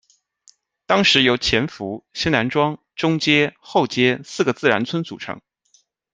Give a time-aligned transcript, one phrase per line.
[0.87, 5.39] 当时由前伏、西南庄、中街、后街四个自然村组成。